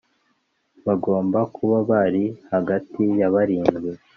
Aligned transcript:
bagomba 0.85 1.39
kuba 1.55 1.77
bari 1.89 2.23
hagati 2.51 3.03
ya 3.19 3.27
barindwi 3.33 3.89